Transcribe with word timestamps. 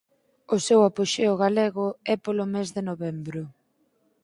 O 0.55 0.57
seu 0.67 0.79
apoxeo 0.89 1.33
galego 1.43 1.87
é 2.13 2.15
polo 2.25 2.45
mes 2.53 2.67
de 2.75 2.81
novembro. 2.89 3.41